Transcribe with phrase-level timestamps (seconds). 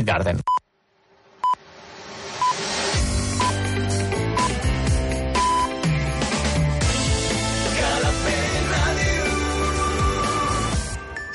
[0.00, 0.40] Garden.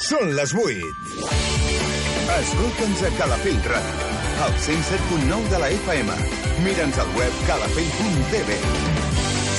[0.08, 0.86] Són les 8.
[2.38, 4.08] Escolta'ns a Calafell Ràdio,
[4.46, 6.18] al 107.9 de la FM.
[6.64, 8.58] Mira'ns al web calafell.tv.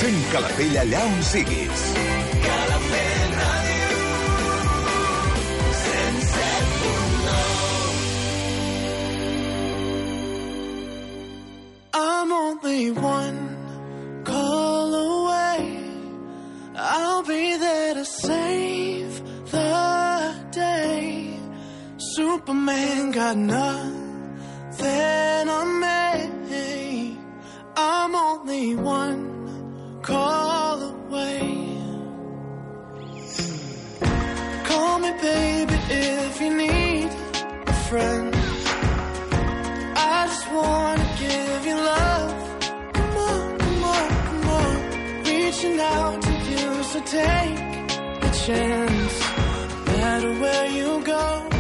[0.01, 1.89] Sent Calafell allà on siguis.
[2.47, 3.18] Calafell.
[12.63, 15.81] only one call away.
[16.75, 21.39] I'll be there to save the day.
[22.17, 24.79] Superman got nothing
[25.49, 27.19] on me.
[27.77, 31.81] I'm only one call away.
[34.65, 37.11] Call me, baby, if you need
[37.67, 38.35] a friend.
[39.97, 42.38] I just wanna give you love.
[45.59, 47.59] reaching out to you, so take
[48.23, 49.21] a chance.
[49.87, 51.58] No matter where you go.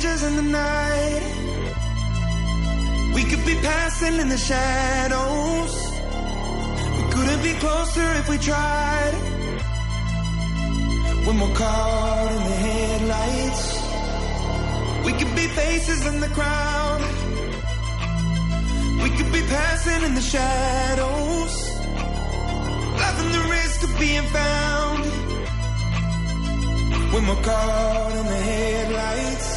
[0.00, 1.22] strangers in the night.
[3.14, 5.72] We could be passing in the shadows.
[6.96, 9.14] We couldn't be closer if we tried.
[11.26, 13.64] When we're caught in the headlights,
[15.04, 17.02] we could be faces in the crowd.
[19.02, 21.52] We could be passing in the shadows,
[23.02, 25.04] laughing the risk of being found.
[27.12, 29.49] When we're caught in the headlights.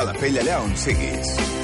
[0.00, 1.59] Calafell allà on siguis.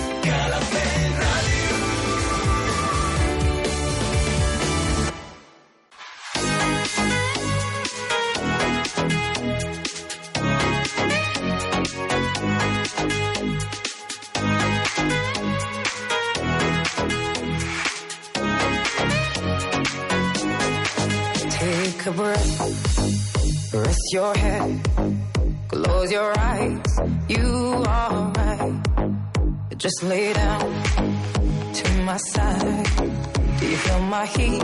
[34.11, 34.63] my heat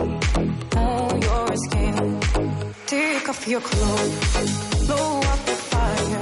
[0.75, 2.19] on your skin.
[2.85, 6.21] Take off your clothes, blow up the fire.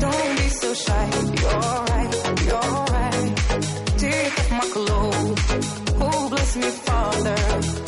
[0.00, 1.04] Don't be so shy,
[1.42, 2.12] you're right,
[2.48, 3.34] you're right.
[3.98, 5.40] Take off my clothes,
[6.00, 7.36] oh bless me, Father.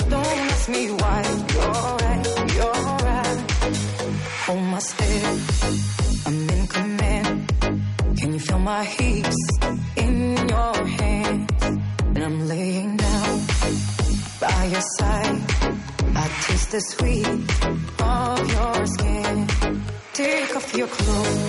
[0.09, 1.21] Don't ask me why,
[1.55, 2.25] you're right,
[2.57, 3.39] you're right.
[4.47, 5.39] Hold my step,
[6.27, 7.53] I'm in command.
[8.19, 9.20] Can you feel my heat?
[16.71, 17.27] the sweet
[18.01, 19.49] of your skin.
[20.13, 21.40] Take off your clothes.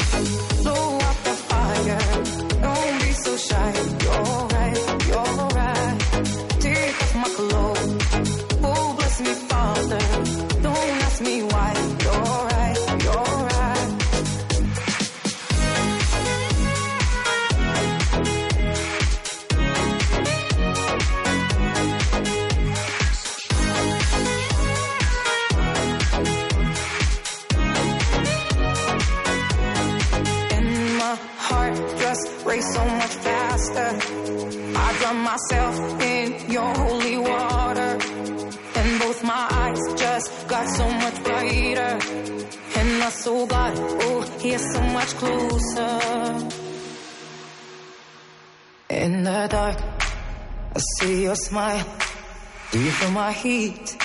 [53.02, 53.98] Feel my heat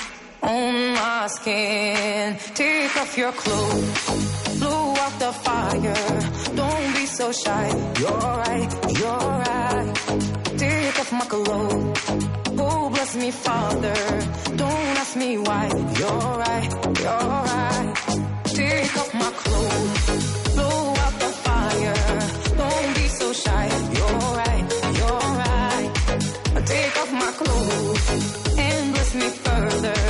[0.42, 2.34] on my skin.
[2.54, 6.20] Take off your clothes, blow out the fire.
[6.56, 7.66] Don't be so shy.
[8.00, 9.92] You're right, you're right.
[10.56, 12.00] Take off my clothes.
[12.58, 13.98] Oh, bless me, Father.
[14.62, 15.66] Don't ask me why.
[16.00, 16.72] You're right,
[17.04, 17.94] you're right.
[18.44, 21.98] Take off my clothes, blow out the fire.
[22.62, 23.66] Don't be so shy.
[23.96, 24.66] You're right,
[25.00, 25.90] you're right.
[26.64, 28.45] Take off my clothes
[29.16, 30.05] me further.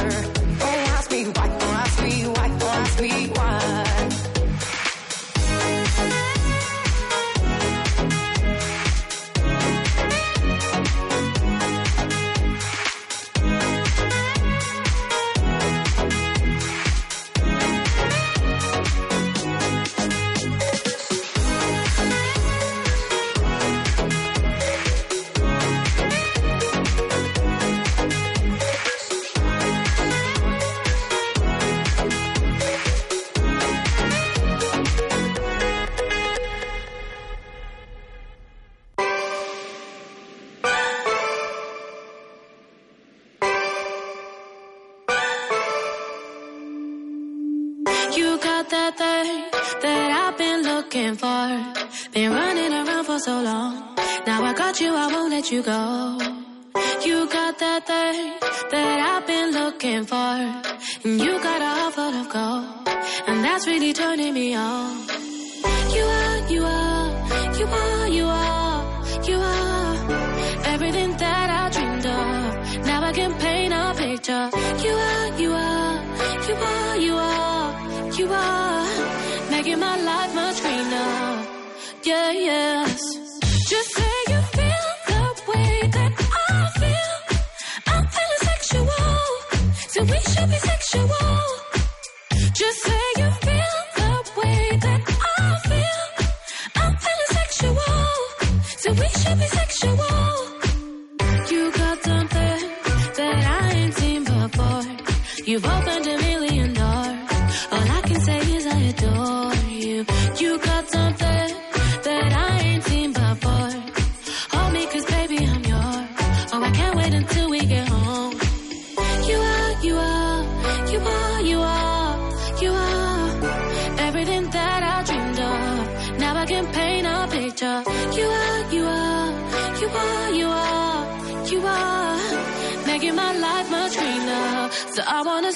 [105.46, 106.08] You've opened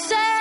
[0.01, 0.40] say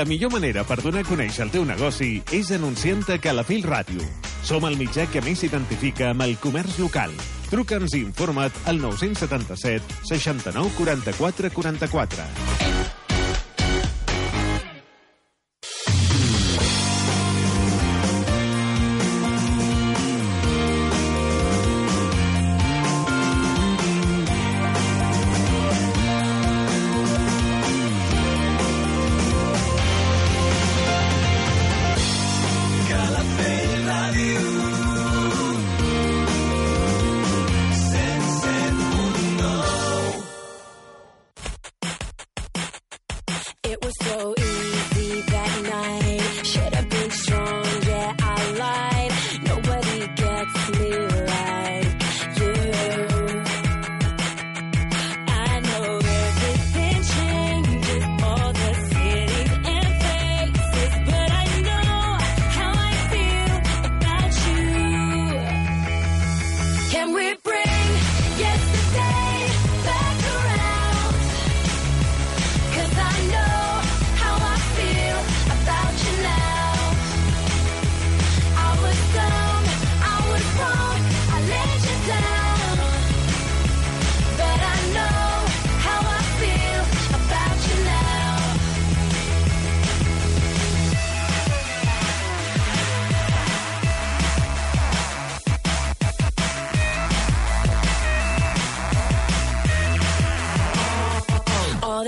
[0.00, 4.00] La millor manera per donar a conèixer el teu negoci és anunciant a Calafell Ràdio.
[4.48, 7.12] Som el mitjà que més s'identifica amb el comerç local.
[7.50, 12.49] Truca'ns i informa't al 977 69 44 44.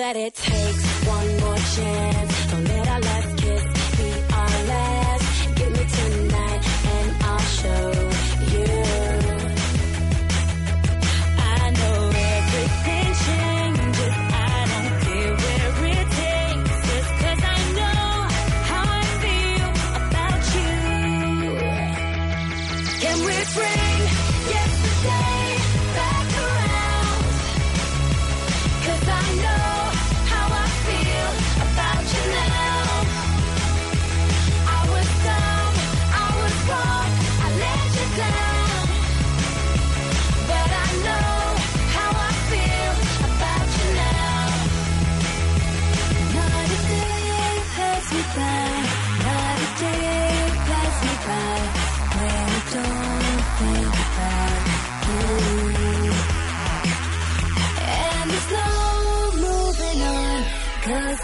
[0.03, 2.12] that it takes one more chance.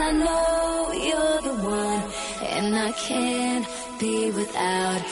[0.09, 2.03] I know you're the one,
[2.41, 5.03] and I can't be without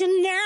[0.00, 0.39] action now.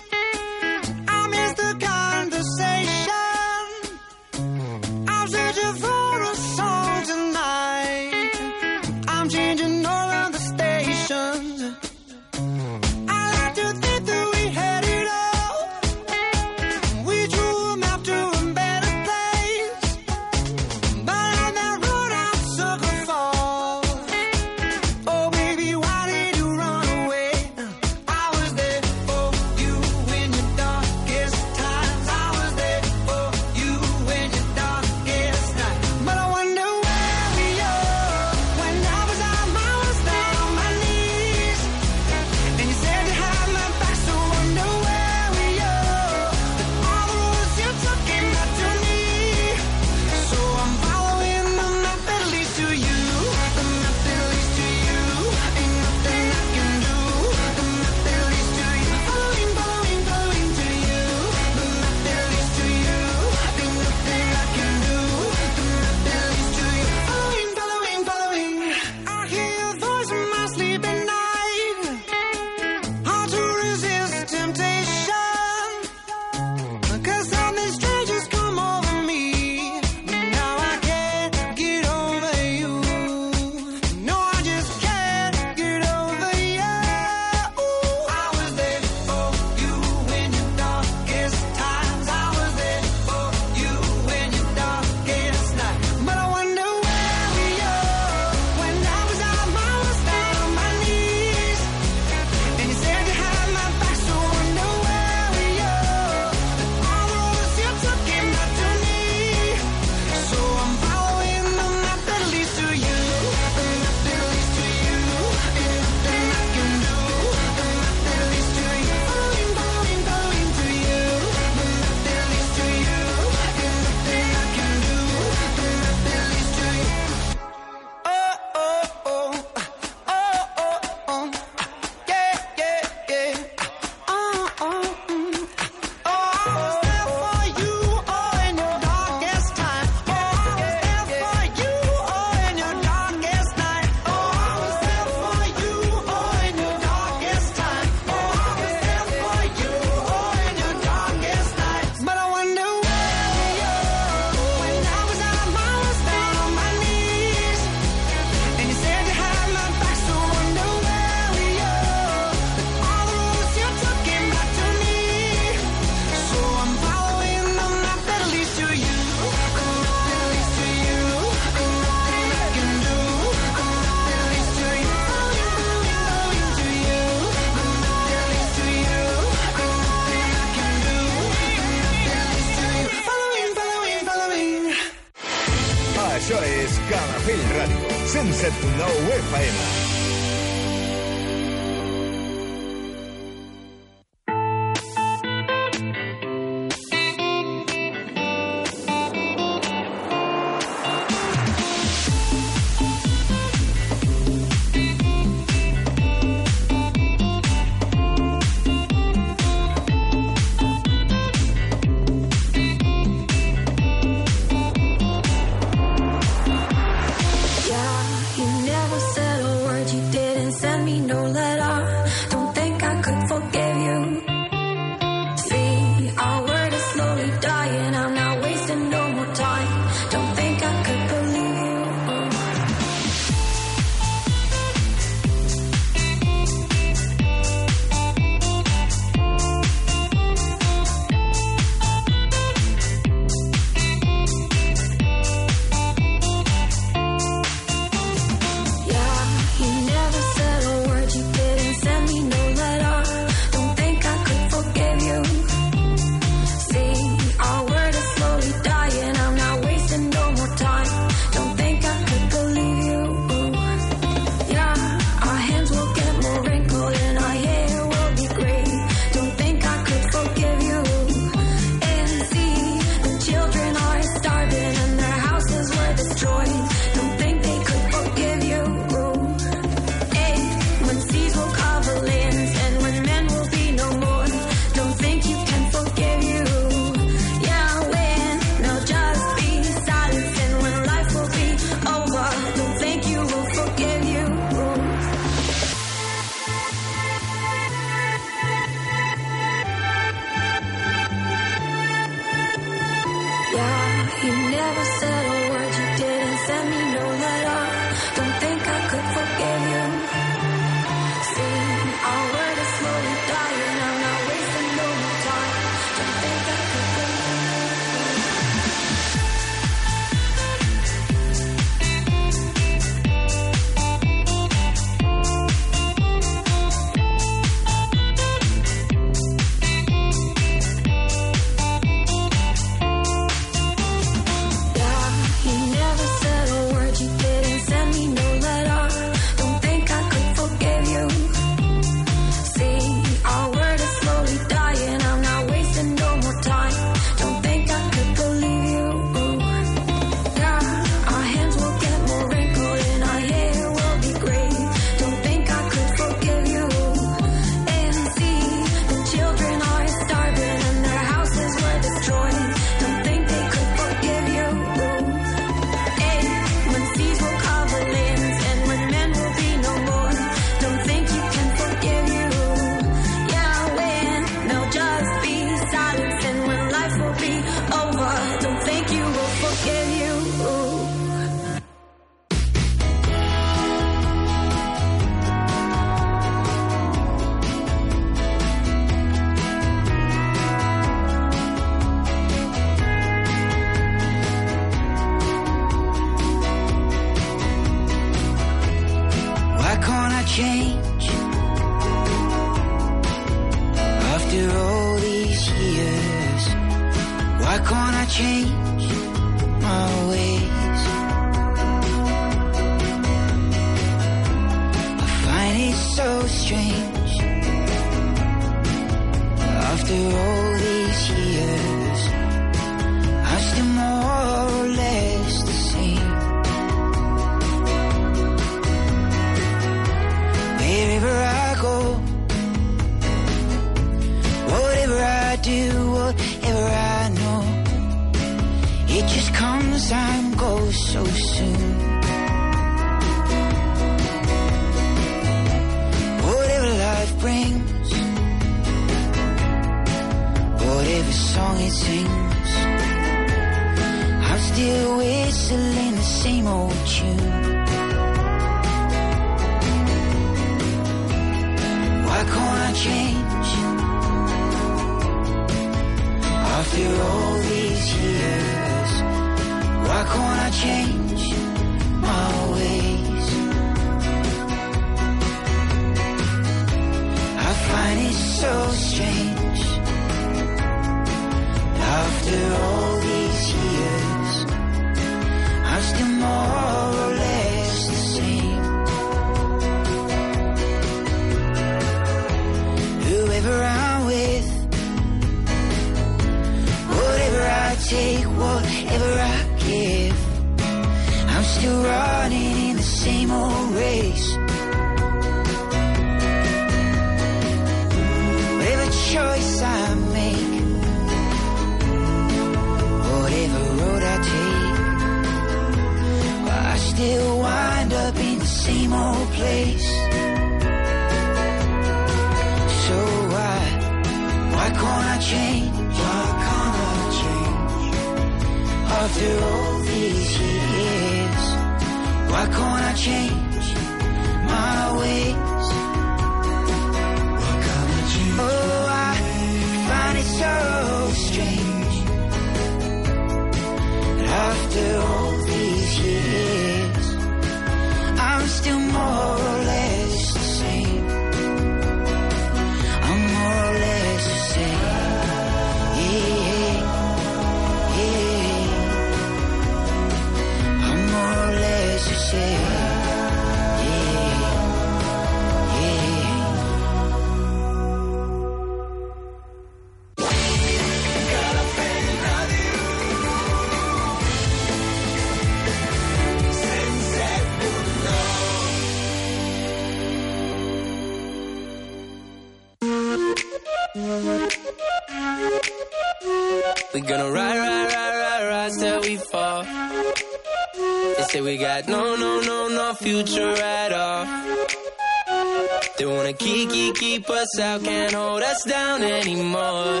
[597.44, 600.00] us out, can't hold us down anymore.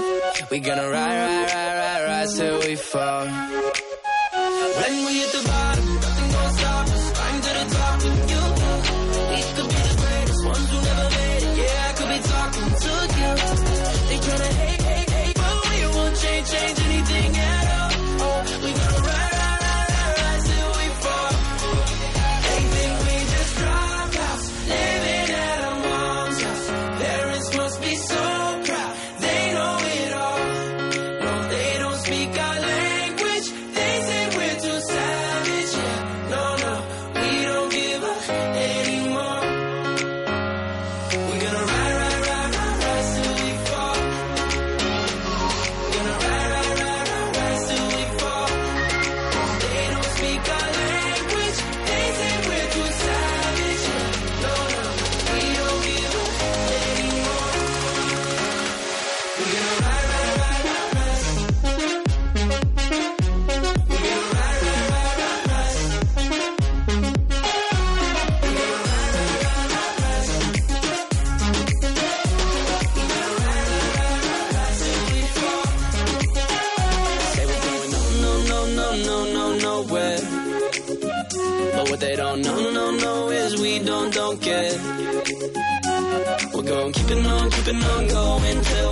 [0.50, 3.26] We gonna ride, ride, ride, ride, ride till we fall.
[87.82, 88.83] I'm going to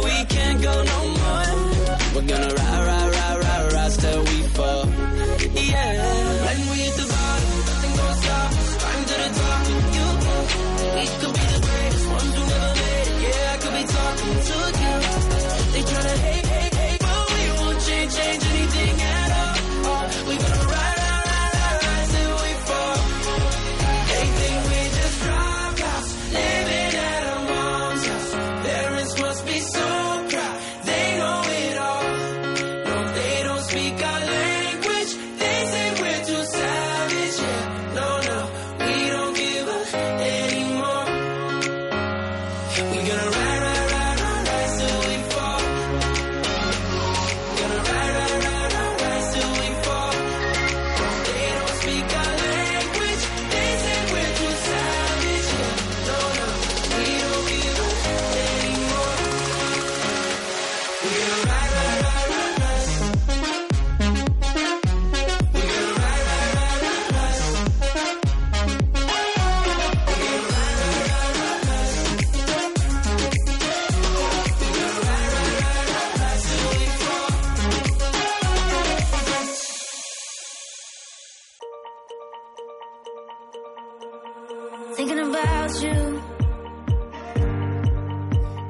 [85.81, 86.23] you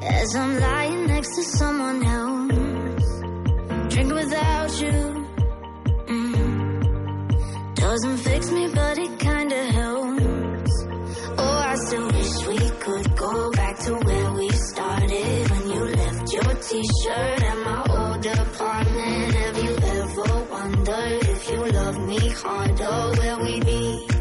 [0.02, 3.08] as I'm lying next to someone else,
[3.92, 4.98] drinking without you.
[6.14, 7.74] Mm.
[7.74, 10.72] Doesn't fix me, but it kinda helps.
[11.38, 16.32] Oh, I still wish we could go back to where we started when you left
[16.32, 19.34] your T-shirt at my old apartment.
[19.34, 24.11] Have you ever wondered if you love me harder, where we be?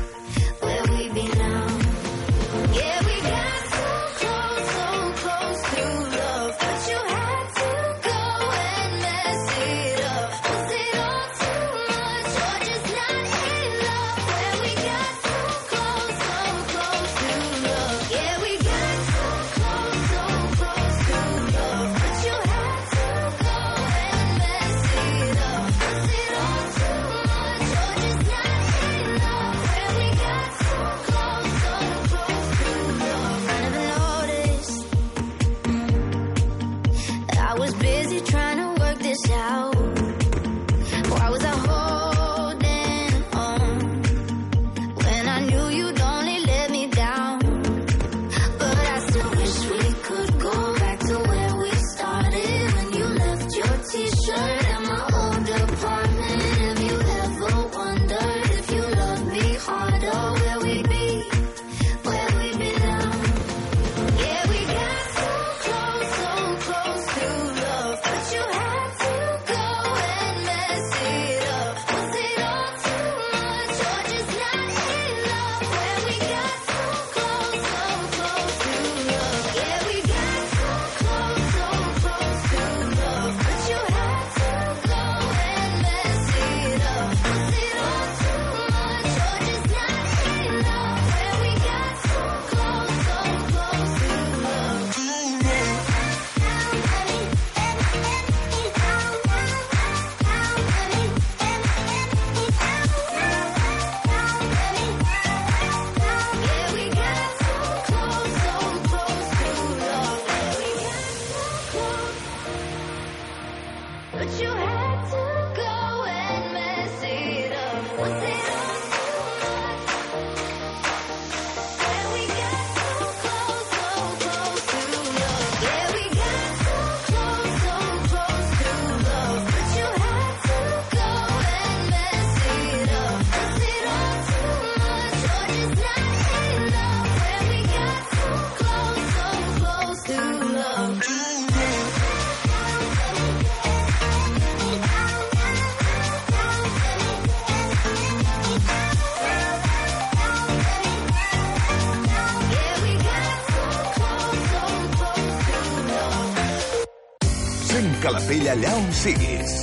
[159.01, 159.53] sigues.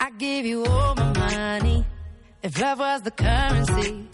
[0.00, 0.10] I
[0.44, 1.84] you all my money.
[2.42, 4.08] If love was the currency,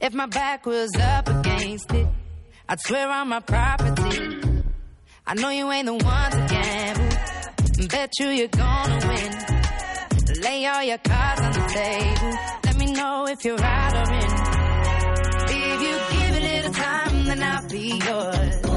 [0.00, 2.08] if my back was up against it,
[2.68, 4.40] I'd swear on my property.
[5.24, 7.88] I know you ain't the one to gamble.
[7.88, 9.32] Bet you you're gonna win.
[10.42, 12.32] Lay all your cards on the table.
[12.64, 14.30] Let me know if you're out or in.
[15.54, 18.71] If you give it a little time and then I'll be yours.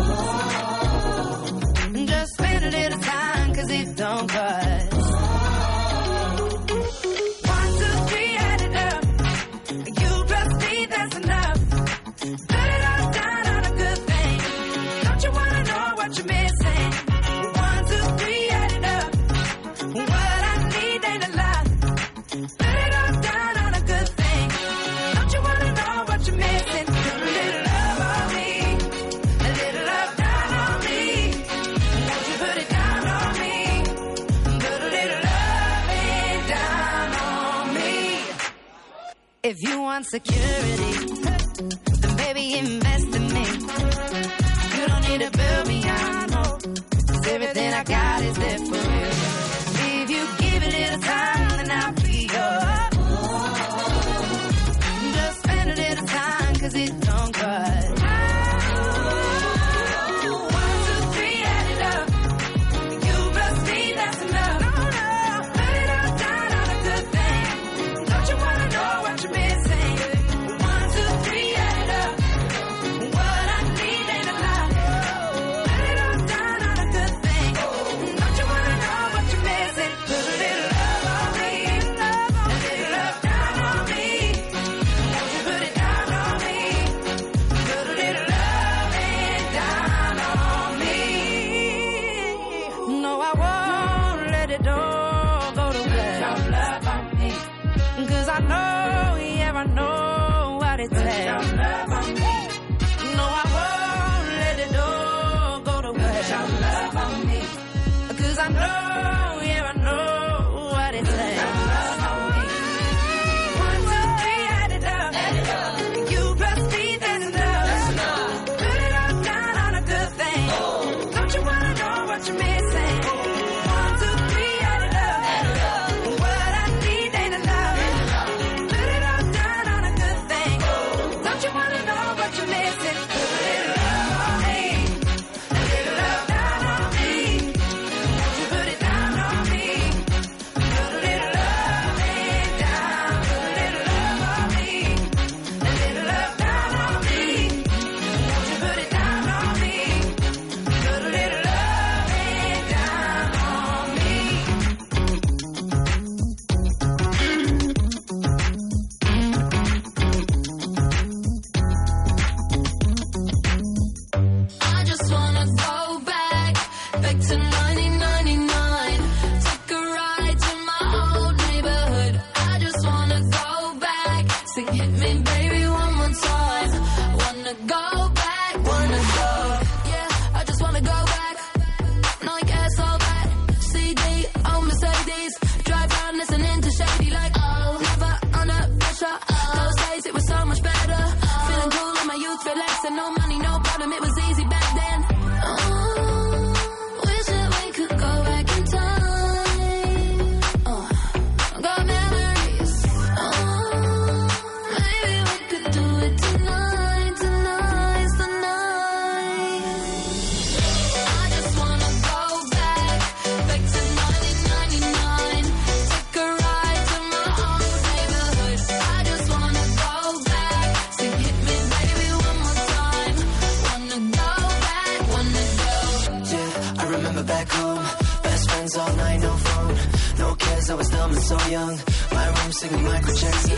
[227.26, 227.84] back home.
[228.24, 229.76] Best friends all night, no phone.
[230.20, 231.78] No cares, I was dumb and so young.
[232.12, 233.58] My room singing Michael Jackson.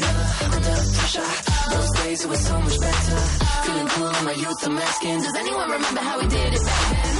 [0.00, 1.30] Never under pressure.
[1.70, 3.20] Those days it was so much better.
[3.64, 5.20] Feeling cool in my youth, I'm asking.
[5.22, 7.17] Does anyone remember how we did it back then?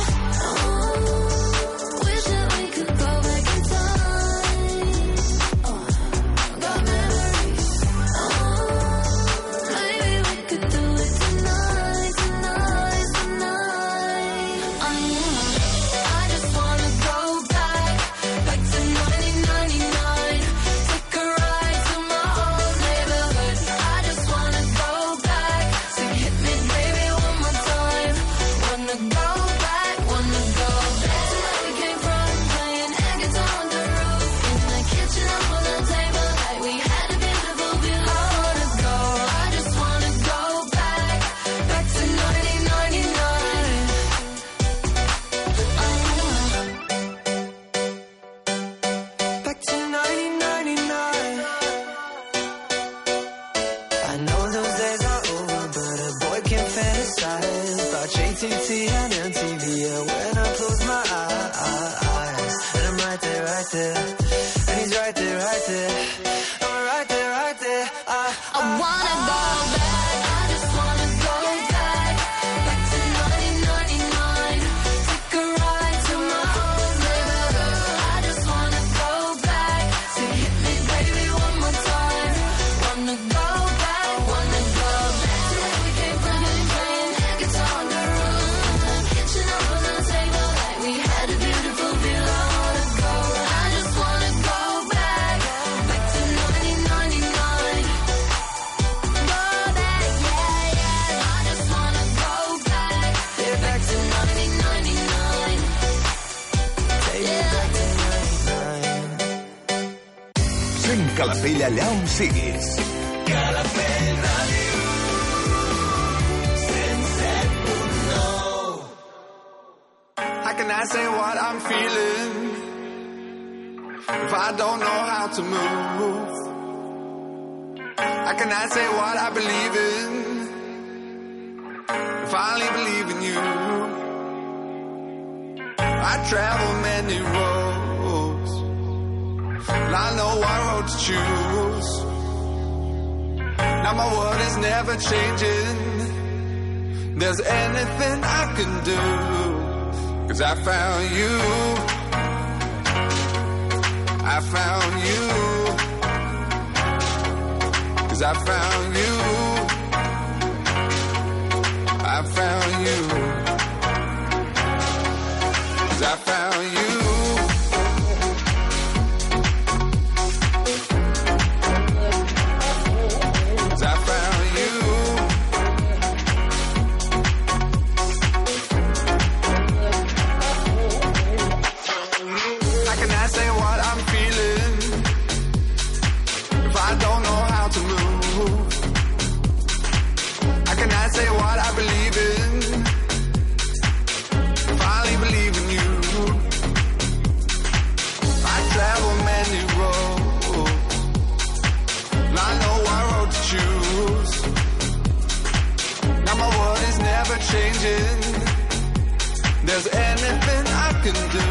[211.02, 211.46] can do.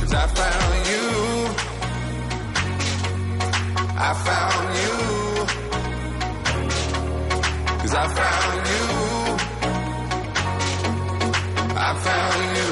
[0.00, 1.06] Cause I found you.
[3.96, 4.94] I found you.
[7.80, 8.84] Cause I found you.
[11.76, 12.70] I found you.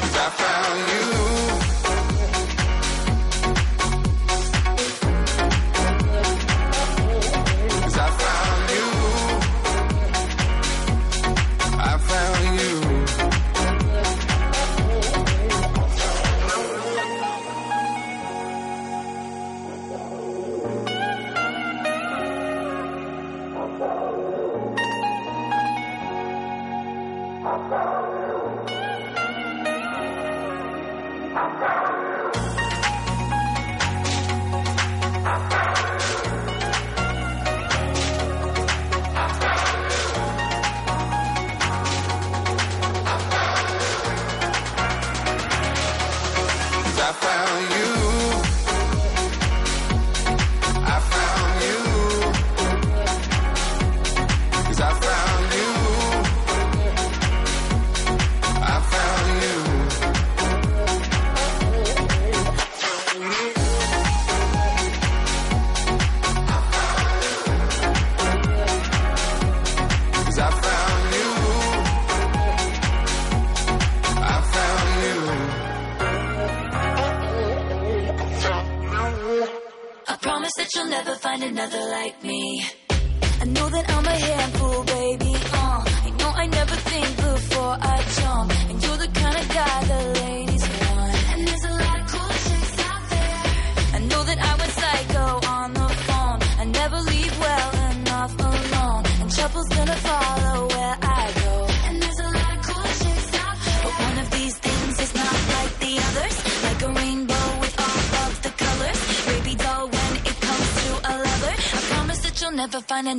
[0.00, 1.15] Cause I found you.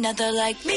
[0.08, 0.76] another like me.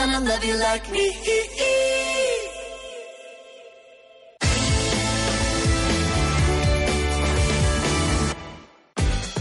[0.00, 1.04] gonna love you like me.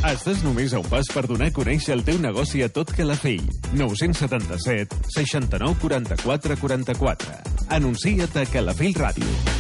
[0.10, 3.46] Estàs només a un pas per donar a conèixer el teu negoci a tot Calafell.
[3.78, 7.40] 977 69 44 44.
[7.80, 9.59] Anuncia't a Calafell Ràdio.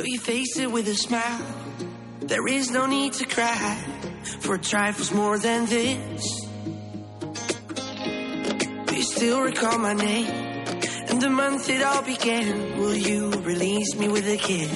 [0.00, 1.44] So you face it with a smile.
[2.20, 3.76] There is no need to cry
[4.38, 6.40] for trifles more than this.
[8.86, 10.26] Do you still recall my name
[11.10, 12.78] and the month it all began?
[12.78, 14.72] Will you release me with a kiss?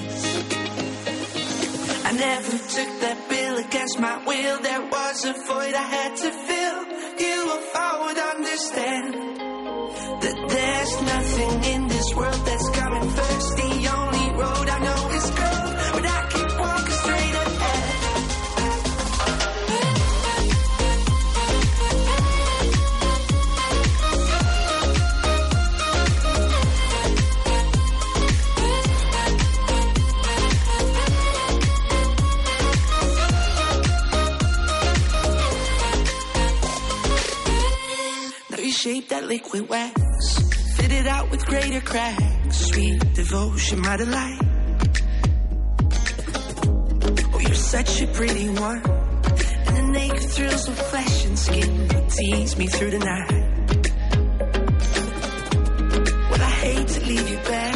[2.04, 4.60] I never took that bill against my will.
[4.60, 6.84] There was a void I had to fill.
[7.24, 9.14] You, if I would understand
[10.20, 13.56] that there's nothing in this world that's coming first.
[13.56, 15.03] The only road I know
[38.84, 39.96] shape that liquid wax,
[40.76, 42.56] fit it out with greater cracks.
[42.68, 44.38] Sweet devotion, my delight.
[47.32, 52.58] Oh, you're such a pretty one, and the naked thrills of flesh and skin tease
[52.58, 53.30] me through the night.
[56.30, 57.73] Well, I hate to leave you back.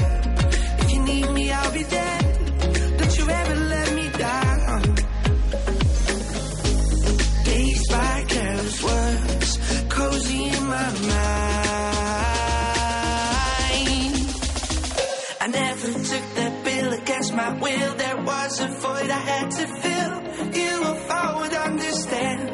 [17.51, 17.94] My will.
[17.94, 20.14] There was a void I had to fill.
[20.55, 22.49] You, if I would understand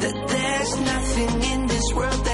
[0.00, 2.24] that there's nothing in this world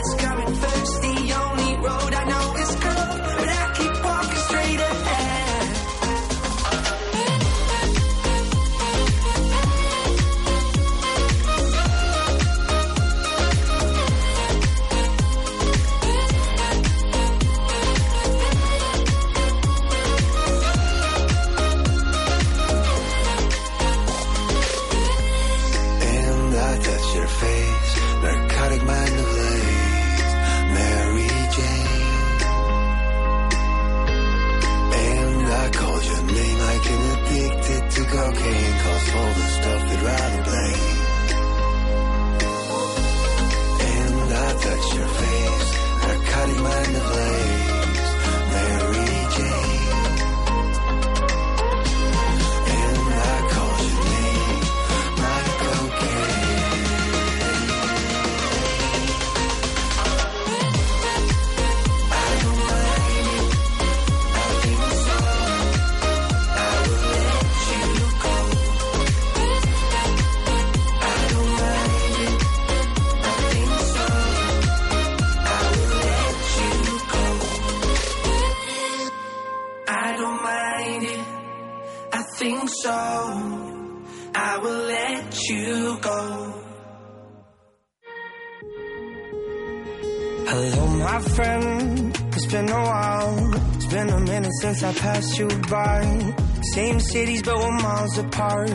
[94.82, 96.34] a minute since I pass you by.
[96.74, 98.70] Same cities, but we're miles apart.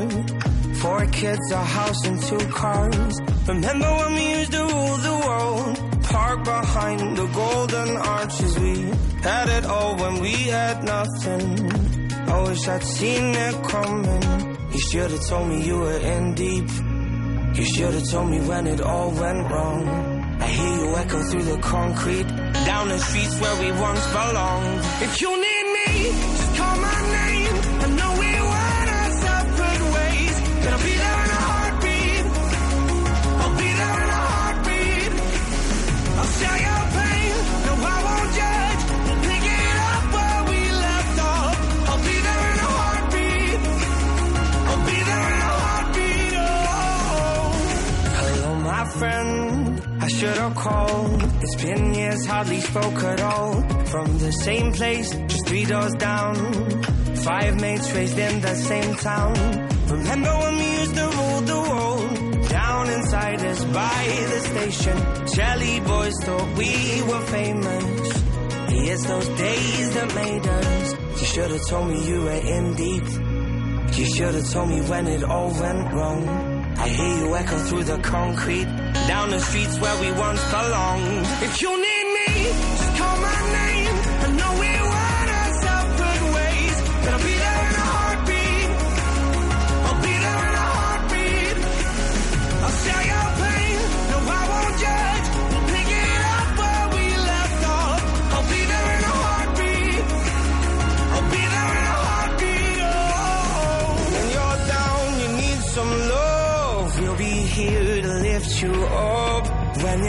[0.82, 3.22] Four kids, a house, and two cars.
[3.48, 6.04] Remember when we used to rule the world?
[6.04, 8.60] Park behind the golden arches.
[8.60, 8.76] We
[9.22, 11.72] had it all when we had nothing.
[12.28, 14.58] I wish I'd seen it coming.
[14.72, 16.70] You should have told me you were in deep.
[17.56, 19.88] You should have told me when it all went wrong.
[20.42, 22.28] I hear you echo through the concrete,
[22.66, 24.80] down the streets where we once belonged.
[25.02, 25.53] If you need
[26.06, 32.26] I know we went our separate ways, but I'll be there in a heartbeat.
[33.42, 35.12] I'll be there in a heartbeat.
[36.20, 37.34] I'll share your pain,
[37.64, 38.82] no, I won't judge.
[39.06, 41.56] We'll pick it up where we left off.
[41.90, 43.60] I'll be there in a heartbeat.
[44.70, 46.34] I'll be there in a heartbeat.
[46.36, 47.52] Oh.
[48.20, 49.82] Hello, my friend.
[50.02, 51.24] I should have called.
[51.42, 53.62] It's been years, hardly spoke at all.
[53.86, 55.14] From the same place,
[55.46, 56.36] three doors down.
[57.16, 59.34] Five mates raised in the same town.
[59.88, 62.50] Remember when we used to rule the world?
[62.50, 64.98] Down inside us by the station.
[65.34, 68.24] shelly boys thought we were famous.
[68.76, 70.94] It's those days that made us.
[71.22, 73.04] You should have told me you were in deep.
[73.98, 76.28] You should have told me when it all went wrong.
[76.78, 78.66] I hear you echo through the concrete.
[79.08, 81.26] Down the streets where we once belonged.
[81.44, 81.83] If you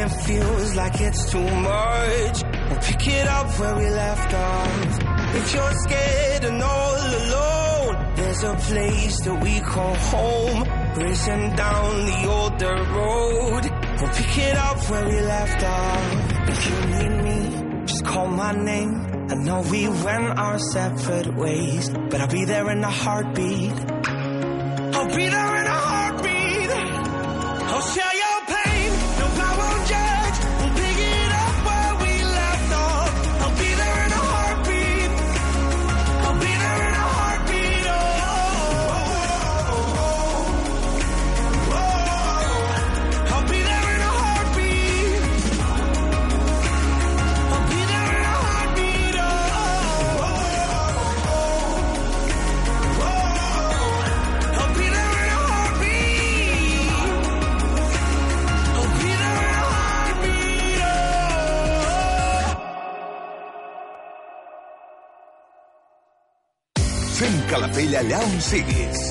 [0.04, 2.36] it feels like it's too much.
[2.68, 4.98] We'll pick it up where we left off.
[5.34, 10.60] If you're scared and all alone, there's a place that we call home.
[10.96, 13.62] Racing down the old dirt road.
[14.00, 16.48] We'll pick it up where we left off.
[16.48, 18.92] If you need me, just call my name.
[19.30, 23.72] I know we went our separate ways, but I'll be there in a heartbeat.
[24.96, 25.53] I'll be there.
[67.14, 69.02] Fem Calafell allà on siguis.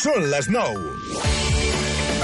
[0.00, 0.92] Són les 9.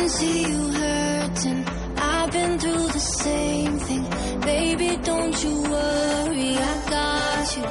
[0.06, 1.64] can see you hurting.
[1.96, 4.04] I've been through the same thing.
[4.40, 7.64] Baby, don't you worry, I got you.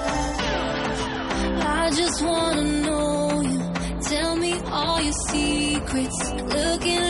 [1.80, 3.60] I just wanna know you.
[4.02, 6.20] Tell me all your secrets.
[6.58, 7.06] Looking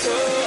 [0.00, 0.37] so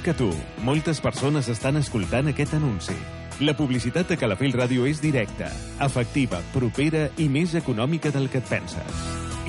[0.00, 2.94] Igual que tu, moltes persones estan escoltant aquest anunci.
[3.44, 5.50] La publicitat de Calafell Ràdio és directa,
[5.84, 9.02] efectiva, propera i més econòmica del que et penses.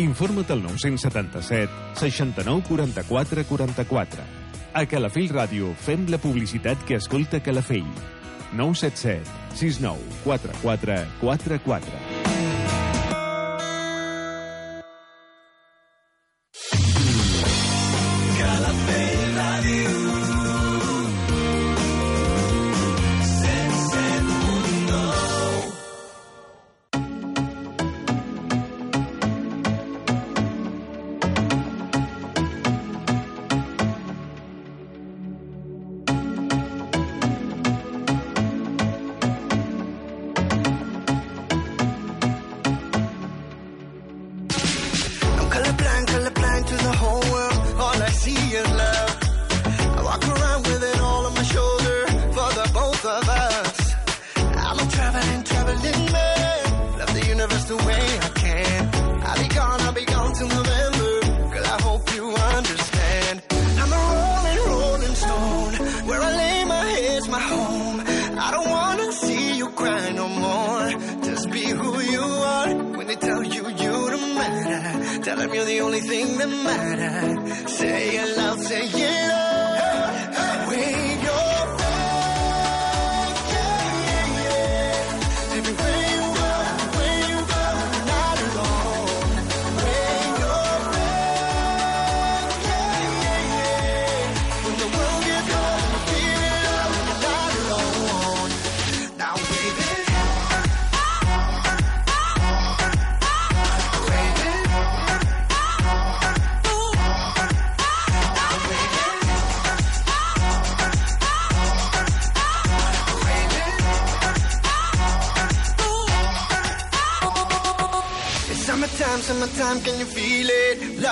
[0.04, 4.28] Informa't al 977 69 44 44.
[4.76, 7.88] A Calafell Ràdio fem la publicitat que escolta Calafell.
[8.52, 12.01] 977 69 44 44.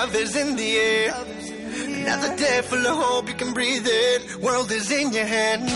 [0.02, 1.14] love is in the air.
[2.00, 4.36] Another day full of hope, you can breathe it.
[4.36, 5.68] World is in your hand.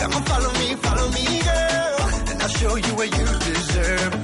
[0.00, 1.96] Come on, follow me, follow me, girl.
[2.30, 4.19] And I'll show you what you deserve.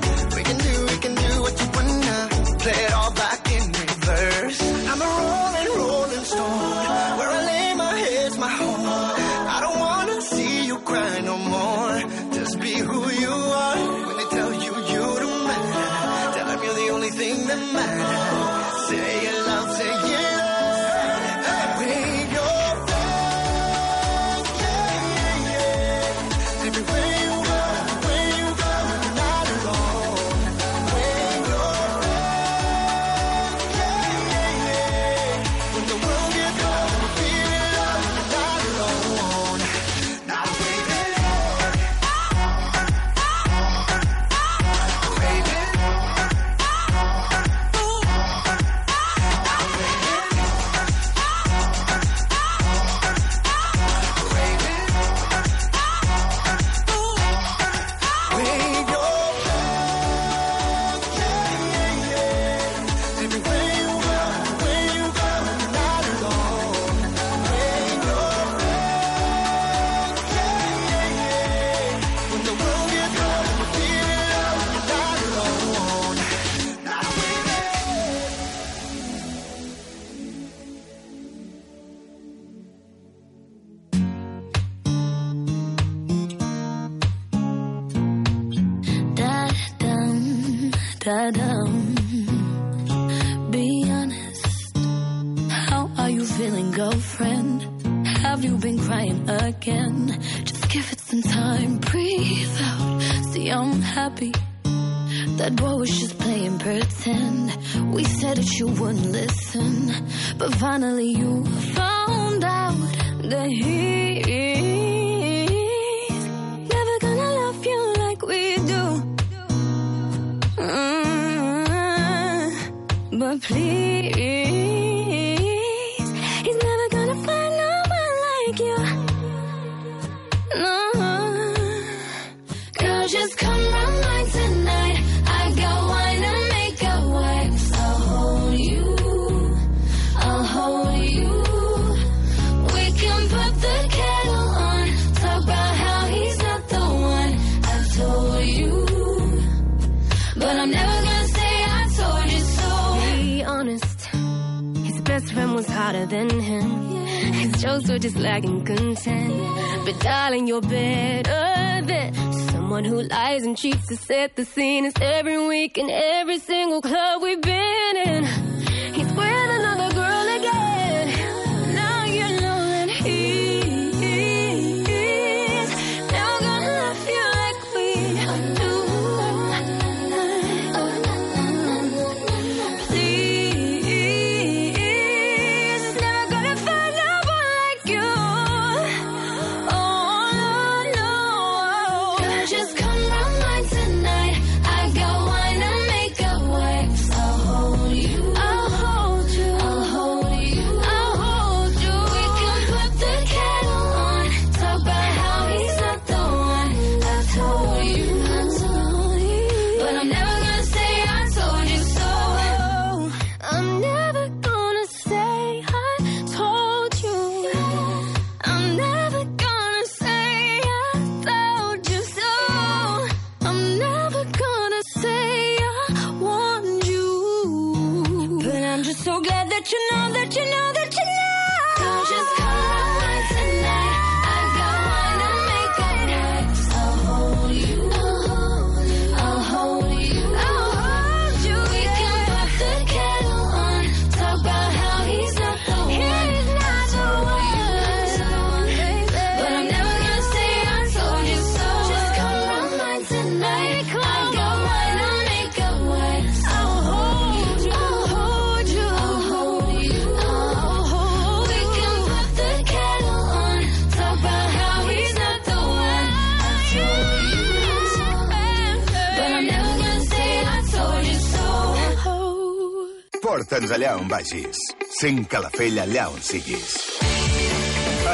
[274.26, 274.56] vagis.
[275.00, 276.74] Sent Calafell allà on siguis.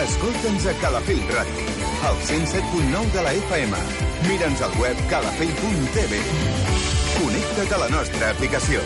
[0.02, 1.64] Escolta'ns a Calafell Ràdio,
[2.08, 3.76] al 107.9 de la FM.
[4.28, 6.20] Mira'ns al web calafell.tv.
[7.18, 8.80] Connecta't a la nostra aplicació.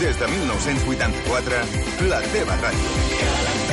[0.00, 1.64] Des de 1984,
[2.08, 3.69] la teva ràdio.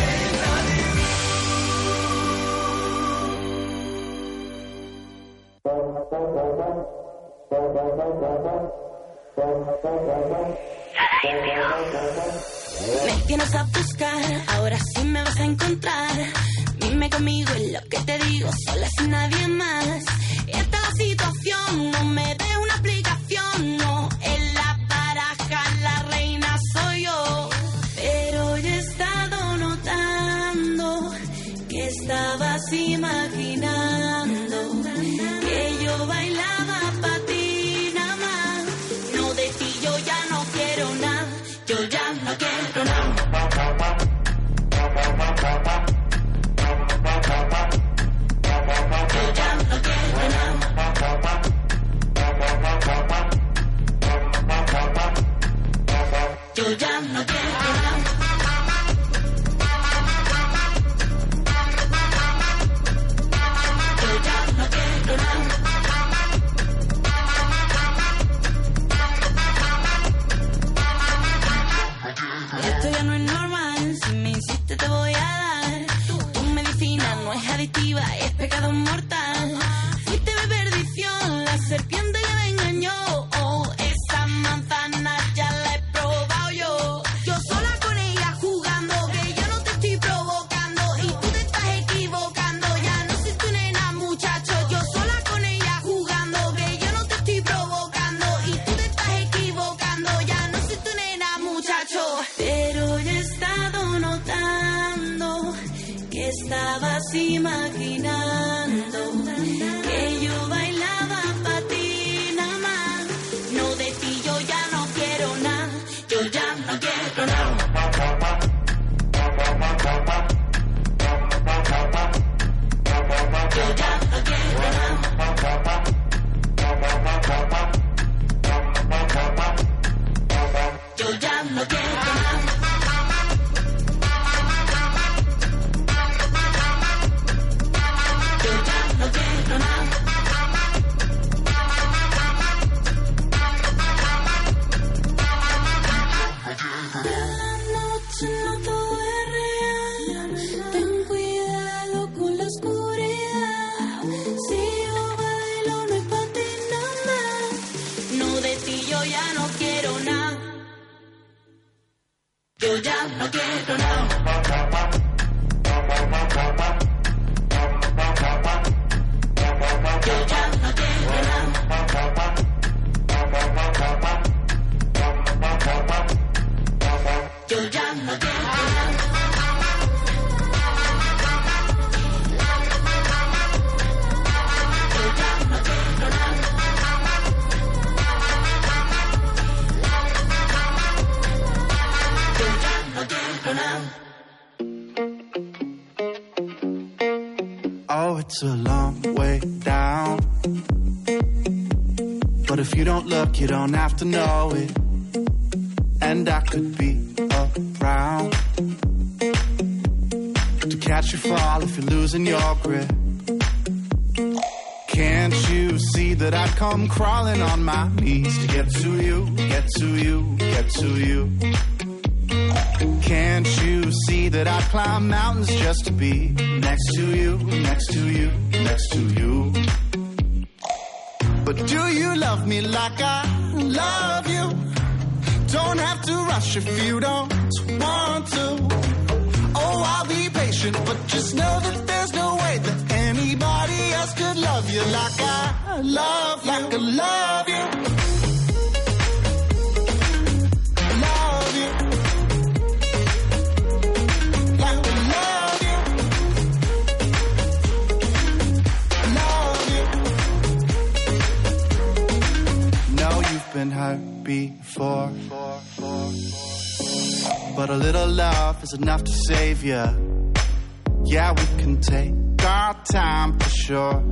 [269.68, 272.14] Yeah, we can take
[272.46, 274.04] our time for sure.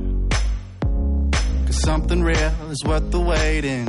[1.64, 3.86] Cause something real is worth the waiting.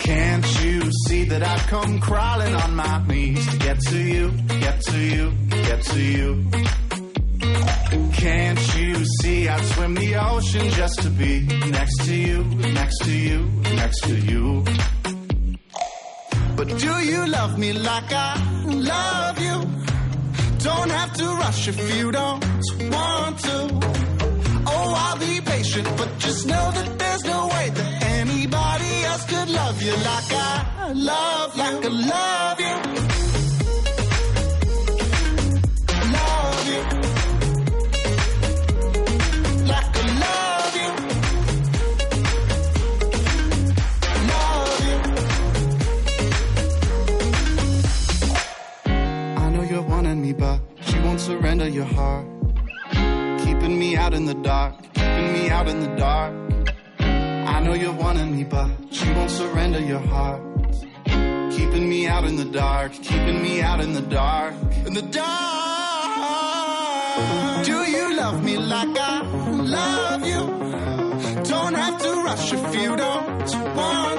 [0.00, 4.32] Can't you see that I've come crawling on my knees to get to you?
[62.92, 64.54] spark, keeping me out in the dark.
[64.86, 65.20] In the dark.
[67.64, 71.44] Do you love me like I love you?
[71.44, 74.09] Don't have to rush if you don't want.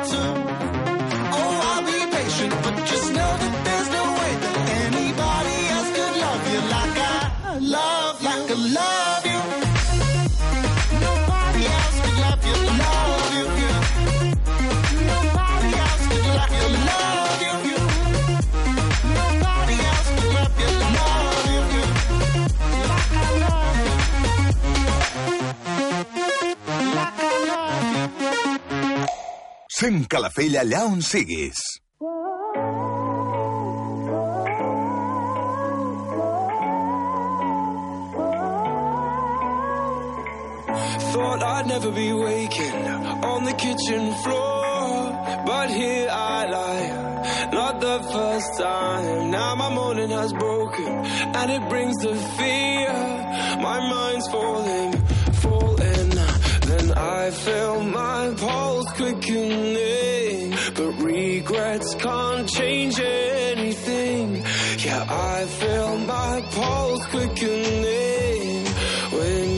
[29.82, 31.60] Fem Calafell allà on siguis.
[41.12, 42.88] Thought I'd never be waking
[43.24, 45.18] on the kitchen floor,
[45.48, 49.32] but here I lie, not the first time.
[49.32, 50.92] Now my morning has broken,
[51.40, 52.94] and it brings the fear.
[53.60, 55.01] My mind's falling.
[57.22, 64.44] I feel my pulse quickening, but regrets can't change anything.
[64.80, 68.66] Yeah, I feel my pulse quickening
[69.16, 69.51] when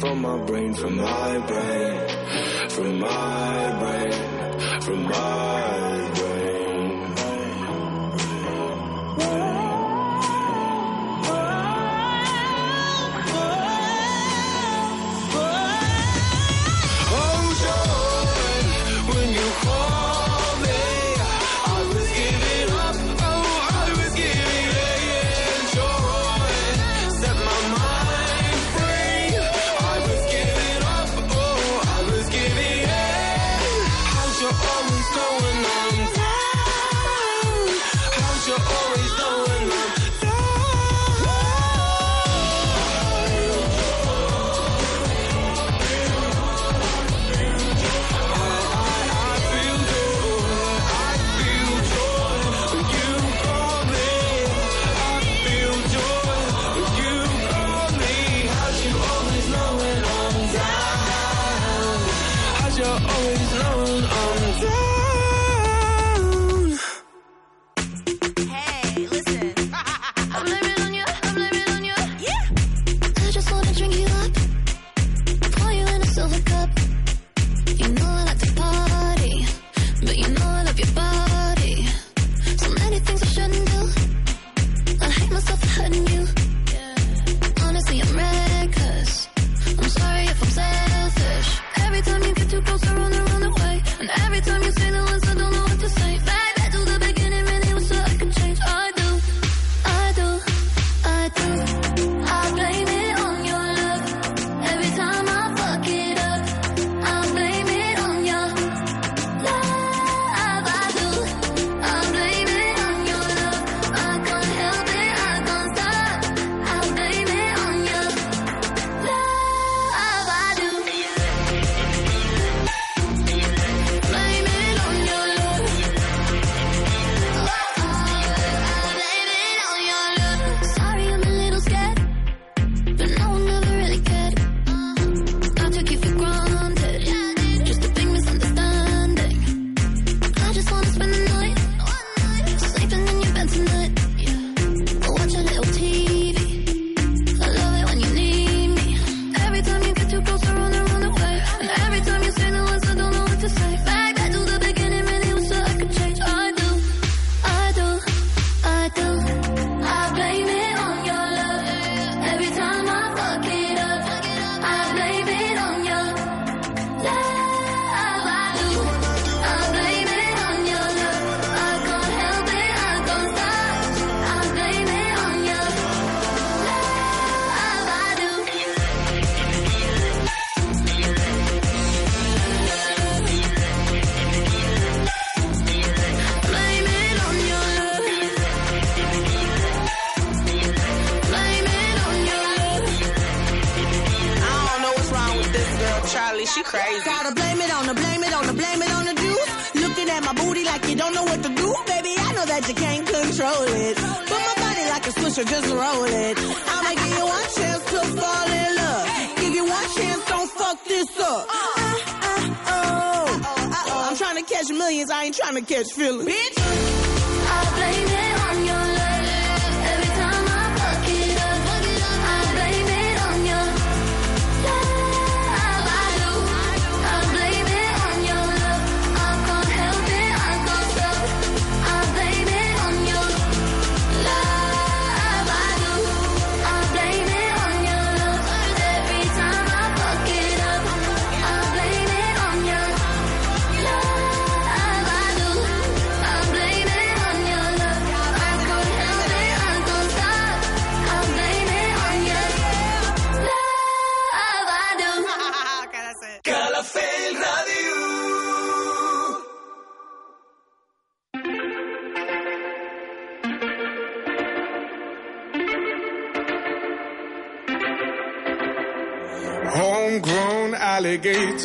[0.00, 2.08] from my brain, from my brain,
[2.70, 3.79] from my brain.
[62.70, 64.99] cause you're always known I'm dead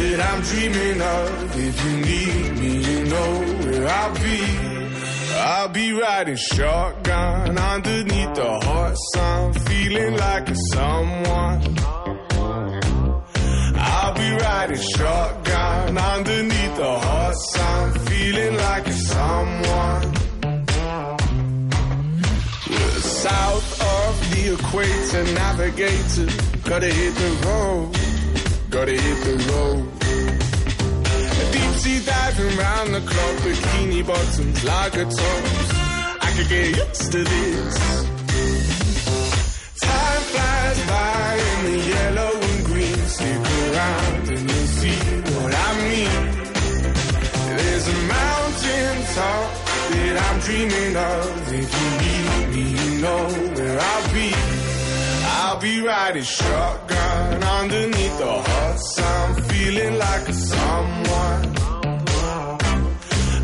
[0.00, 1.56] that I'm dreaming of.
[1.56, 3.30] If you need me, you know
[3.62, 4.68] where I'll be.
[5.40, 11.78] I'll be riding shotgun underneath the hot sun, feeling like a someone.
[13.76, 20.14] I'll be riding shotgun underneath the hot sun, feeling like a someone.
[23.00, 26.28] South of the equator, navigator,
[26.68, 28.07] gotta hit the road
[28.70, 29.86] gotta hit the road.
[31.40, 35.70] A deep sea diving round the clock, bikini bottoms, lager tops.
[36.26, 37.76] I could get used to this.
[39.80, 42.98] Time flies by in the yellow and green.
[43.16, 44.98] Stick around and you'll see
[45.34, 46.16] what I mean.
[47.56, 49.48] There's a mountain top
[49.92, 51.52] that I'm dreaming of.
[51.60, 53.24] If you need me, you know
[53.56, 54.47] where I'll be.
[55.48, 61.42] I'll be riding shotgun underneath the hot sun, feeling like a someone.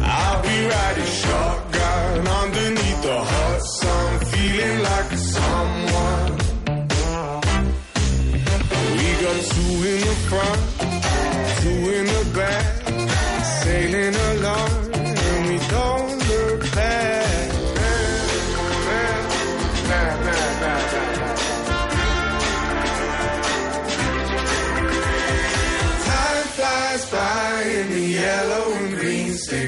[0.02, 6.32] I'll be riding shotgun underneath the hot sun, feeling like a someone.
[8.96, 10.60] We got two in the front,
[11.62, 12.66] two in the back,
[13.62, 14.23] sailing.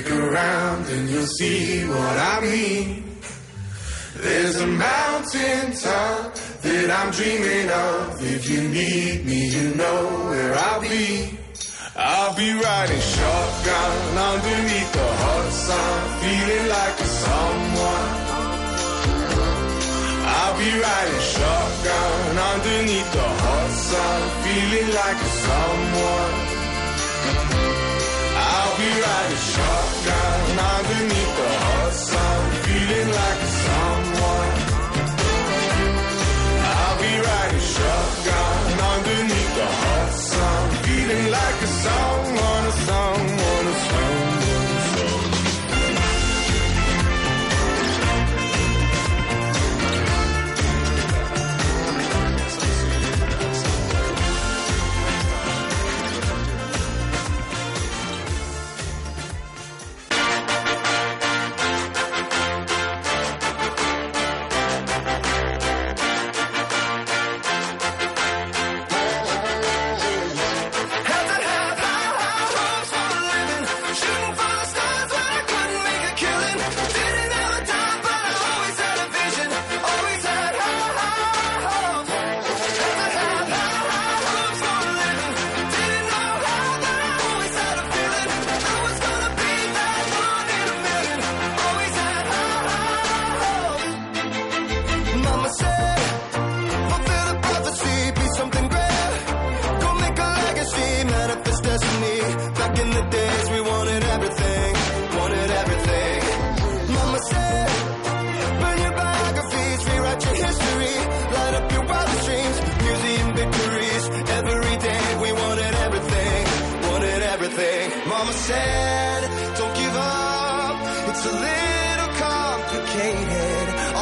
[0.07, 3.19] Stick around and you'll see what I mean.
[4.15, 8.23] There's a mountain top that I'm dreaming of.
[8.23, 11.37] If you need me, you know where I'll be.
[11.97, 18.09] I'll be riding shotgun underneath the hot sun, feeling like a someone.
[20.39, 26.57] I'll be riding shotgun underneath the hot sun, feeling like a someone
[29.27, 30.57] like a shotgun
[30.89, 33.96] beneath the hot sun, feeling like a song.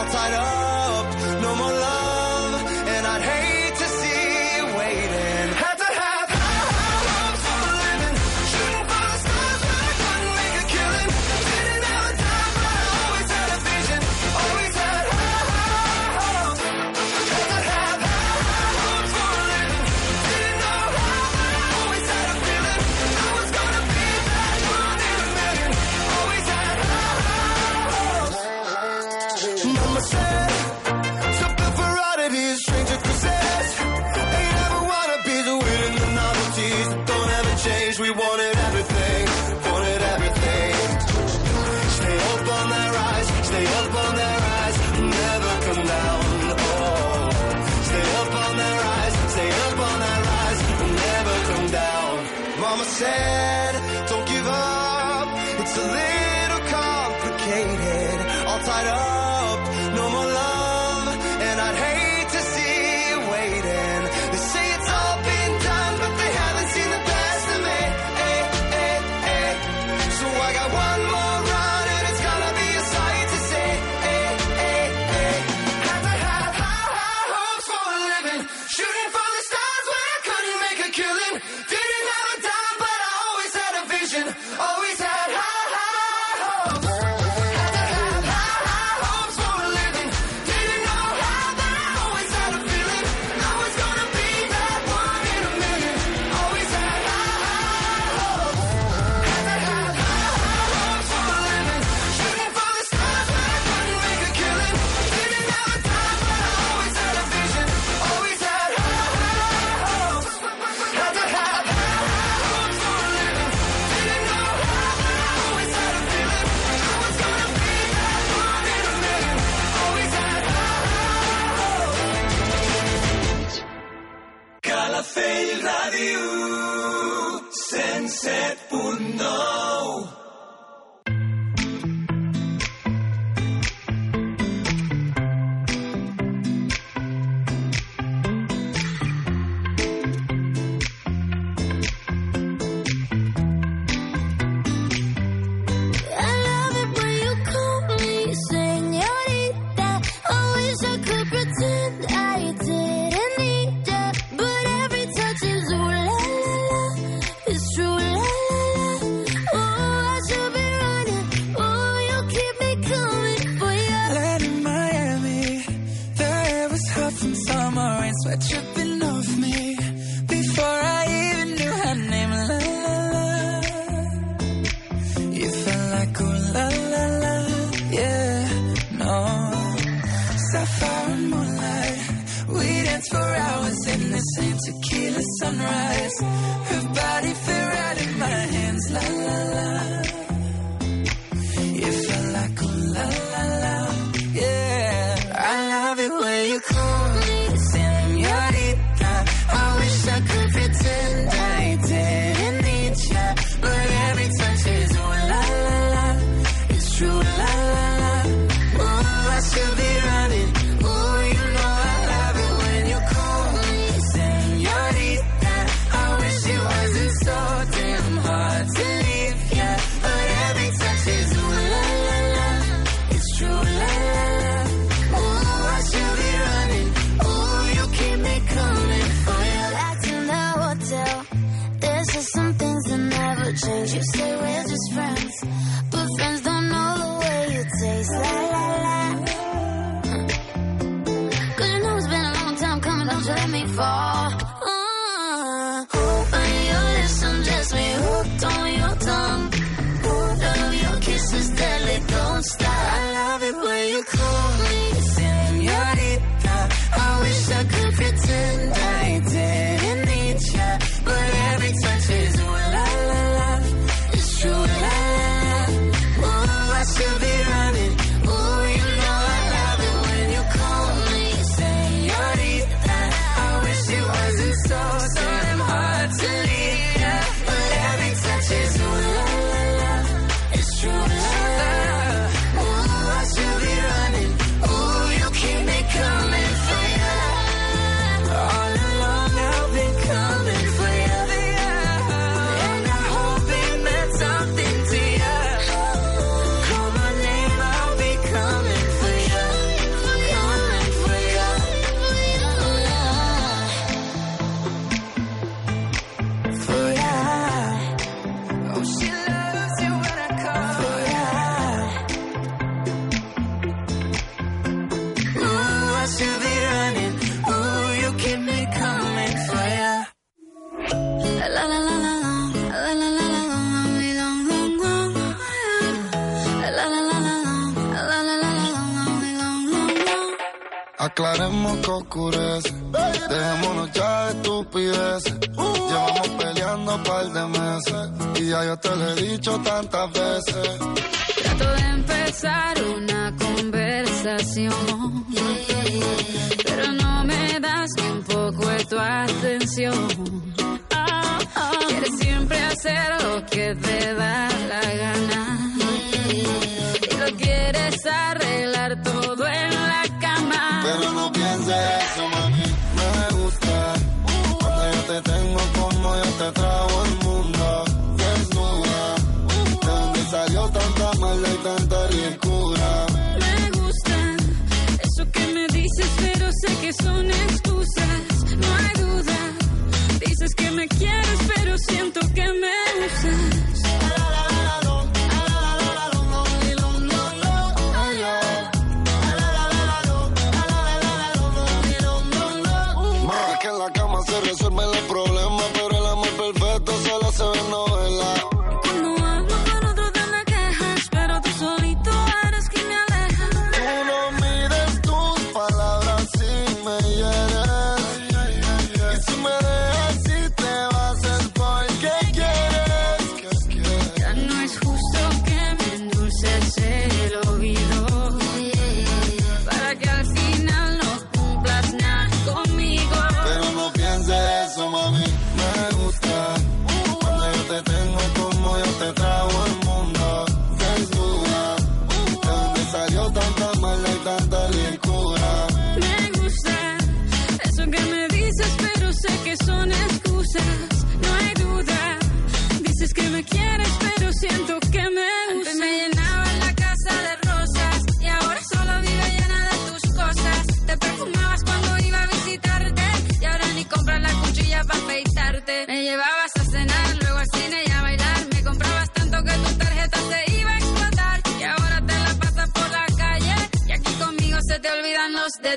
[0.05, 0.74] all tied up.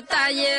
[0.02, 0.57] 大爷。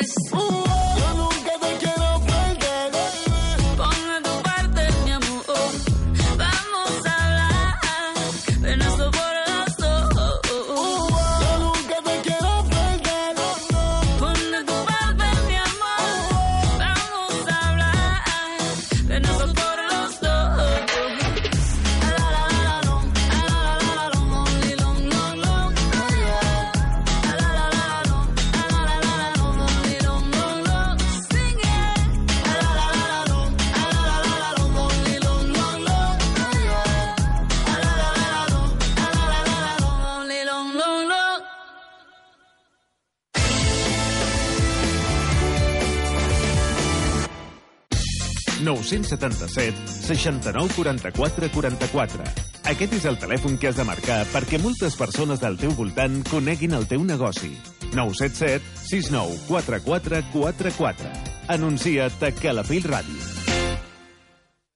[49.18, 49.74] 977
[50.06, 52.24] 69 44 44.
[52.70, 56.76] Aquest és el telèfon que has de marcar perquè moltes persones del teu voltant coneguin
[56.78, 57.52] el teu negoci.
[57.94, 61.14] 977 69 44 44.
[61.50, 63.22] Anuncia't a Calafell Ràdio.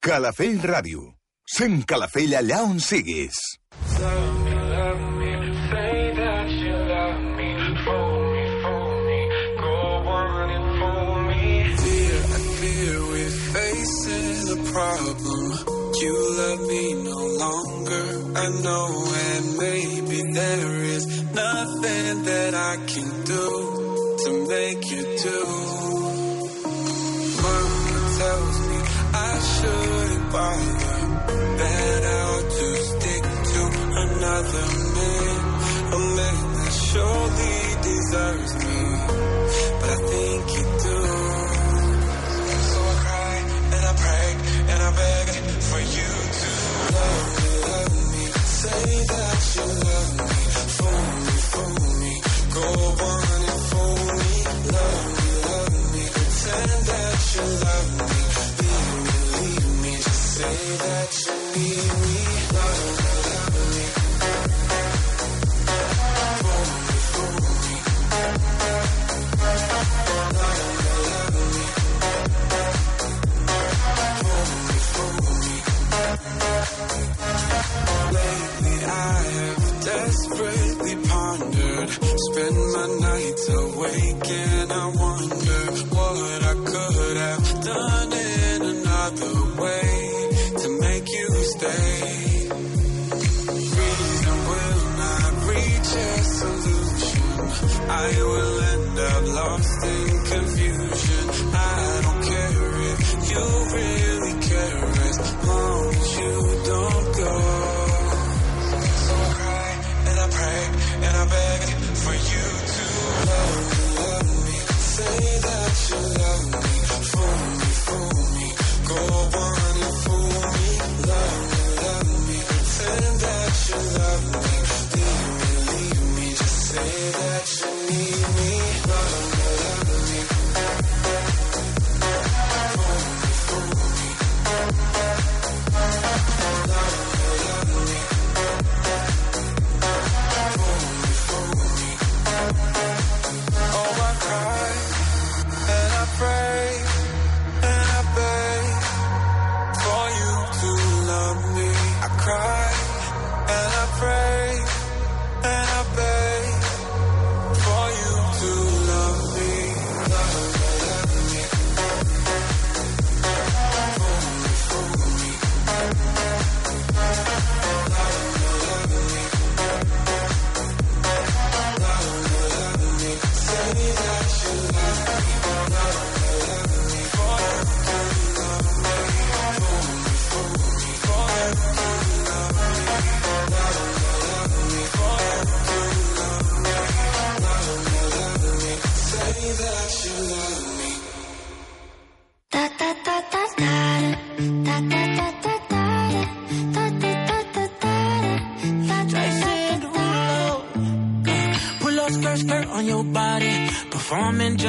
[0.04, 1.12] Calafell Ràdio.
[1.46, 3.38] Sent Calafell allà on siguis.
[3.94, 4.43] Fear,
[16.56, 18.06] love me no longer.
[18.36, 18.86] I know,
[19.28, 21.04] and maybe there is
[21.34, 23.46] nothing that I can do
[24.24, 25.40] to make you do.
[27.42, 28.78] Mama tells me
[29.14, 30.98] I shouldn't bother.
[31.60, 33.62] That I'll just stick to
[34.06, 34.66] another
[34.96, 35.40] man,
[35.92, 37.58] a man that surely
[37.90, 38.80] deserves me.
[39.80, 41.00] But I think you do.
[42.70, 43.34] So I cry
[43.74, 44.28] and I pray
[44.70, 45.26] and I beg
[45.70, 46.23] for you
[57.64, 58.13] love me.
[78.14, 81.90] Lately I have desperately pondered.
[81.90, 85.60] Spend my nights awake and I wonder
[85.94, 90.30] What I could have done in another way
[90.62, 92.48] To make you stay.
[93.78, 97.32] Reason will not reach a solution.
[97.90, 101.13] I will end up lost in confusion
[114.94, 116.23] Say that you love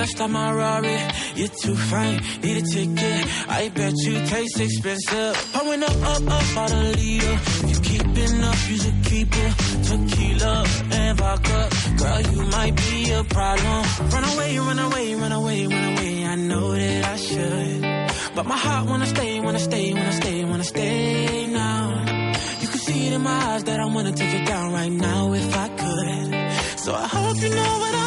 [0.06, 1.00] Just like my Rari.
[1.34, 3.50] You're too fine, need a ticket.
[3.50, 5.36] I bet you taste expensive.
[5.52, 7.34] Pouring up, up, up, out a leader.
[7.34, 9.54] If you keeping up, you should keep it.
[9.88, 11.70] Tequila and vodka.
[11.98, 13.86] Girl, you might be a problem.
[14.14, 16.26] Run away, run away, run away, run away.
[16.26, 18.36] I know that I should.
[18.36, 22.06] But my heart wanna stay, wanna stay, wanna stay, wanna stay now.
[22.62, 25.34] You can see it in my eyes that I wanna take it down right now
[25.34, 26.80] if I could.
[26.80, 28.05] So I hope you know what I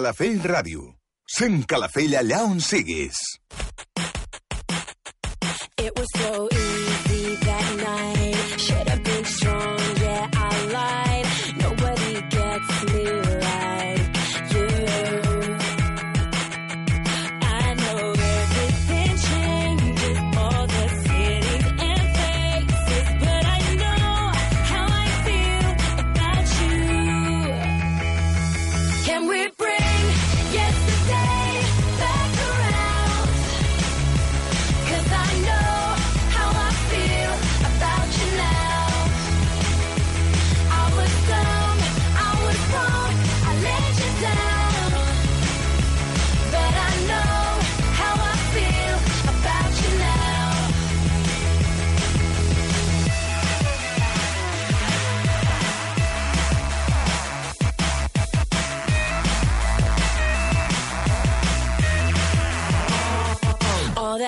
[0.00, 0.84] Calafell Ràdio.
[1.28, 3.20] Sent Calafell allà on siguis.
[5.76, 6.69] It.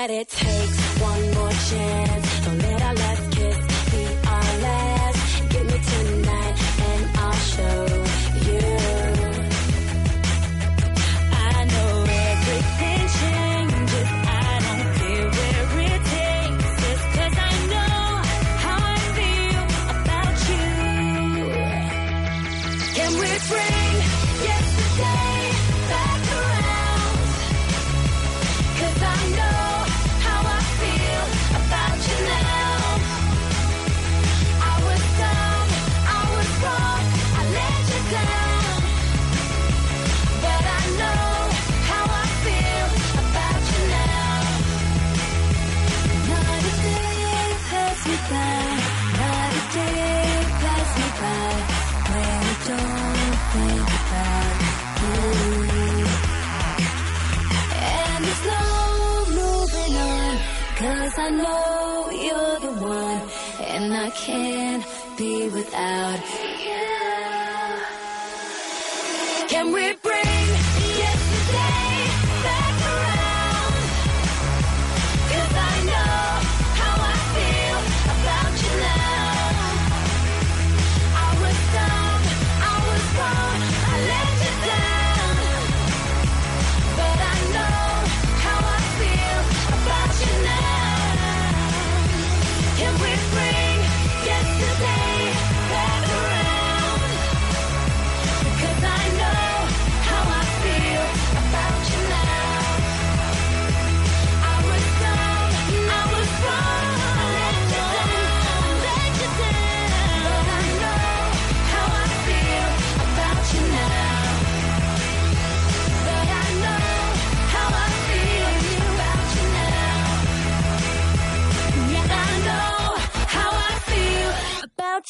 [0.03, 0.42] let it.
[65.23, 66.42] be without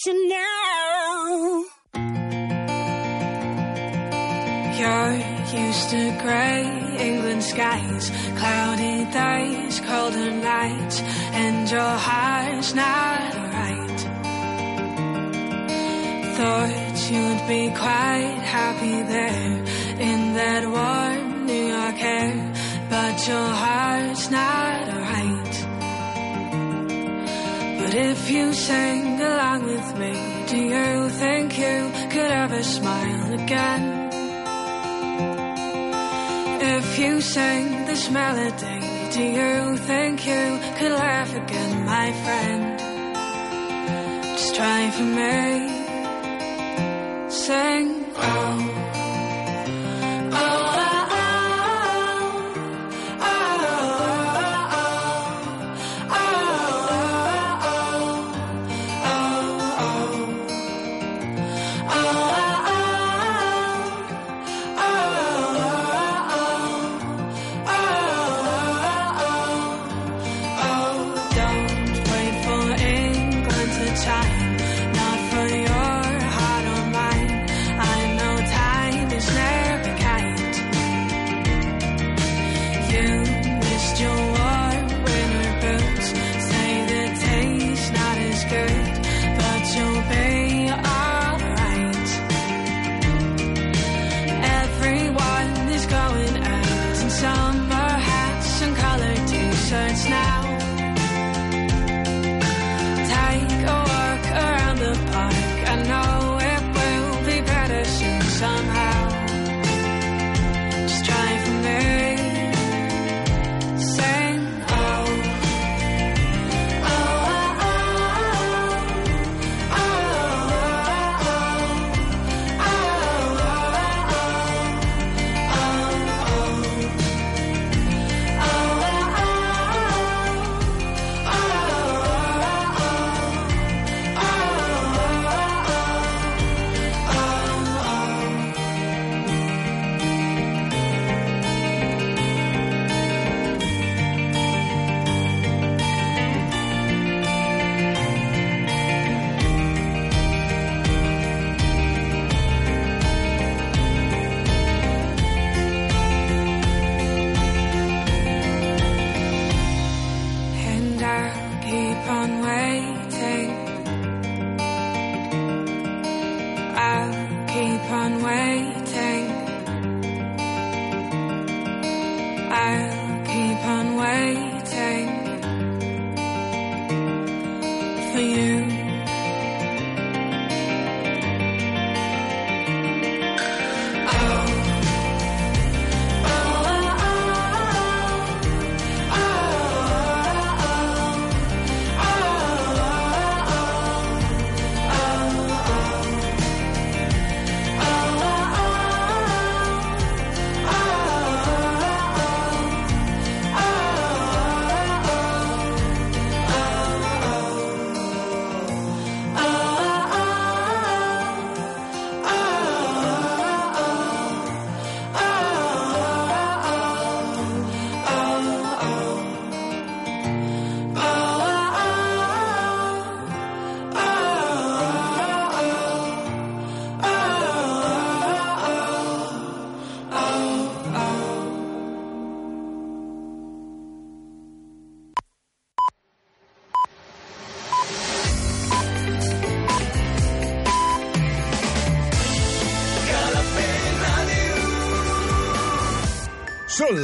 [0.07, 1.65] you now.
[4.79, 5.17] You're
[5.61, 11.01] used to grey England skies, cloudy days, colder nights,
[11.43, 14.01] and your heart's not right.
[16.37, 19.65] Thought you'd be quite happy there
[20.01, 22.53] in that warm New York air,
[22.91, 25.43] but your heart's not right.
[27.79, 30.13] But if you sang a along with me,
[30.47, 34.11] do you think you could ever smile again?
[36.61, 38.81] If you sing this melody,
[39.11, 42.79] do you think you could laugh again, my friend?
[44.39, 45.69] Just try for me.
[47.31, 48.03] Sing.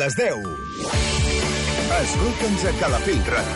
[0.09, 0.47] Les 10.
[2.01, 3.39] Escolta'ns a Calafell Ràdio.